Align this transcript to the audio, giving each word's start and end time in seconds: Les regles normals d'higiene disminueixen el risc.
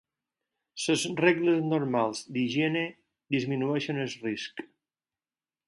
Les 0.85 1.03
regles 1.19 1.59
normals 1.73 2.23
d'higiene 2.37 2.83
disminueixen 3.37 4.03
el 4.07 4.19
risc. 4.27 4.67